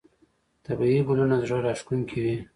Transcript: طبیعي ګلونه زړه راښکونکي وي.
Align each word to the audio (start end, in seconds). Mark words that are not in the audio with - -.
طبیعي 0.65 0.99
ګلونه 1.07 1.35
زړه 1.47 1.57
راښکونکي 1.67 2.19
وي. 2.23 2.35